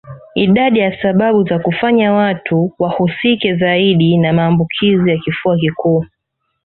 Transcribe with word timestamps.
Idadi 0.35 0.79
ya 0.79 1.01
sababu 1.01 1.43
za 1.43 1.59
kufanya 1.59 2.13
watu 2.13 2.73
wahusike 2.79 3.55
zaidi 3.55 4.17
na 4.17 4.33
maambukizi 4.33 5.09
ya 5.09 5.17
kifua 5.17 5.57
kikuu 5.57 6.05